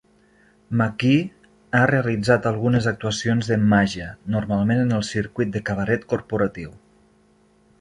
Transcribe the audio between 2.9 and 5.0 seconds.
actuacions de màgia, normalment en